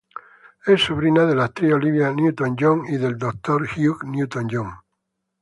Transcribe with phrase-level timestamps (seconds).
[0.65, 4.71] Es sobrina de la actriz Olivia Newton-John y del doctor Hugh Newton-John.